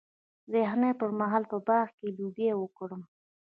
[0.51, 3.01] د یخنۍ پر مهال په باغ کې لوګی وکړم؟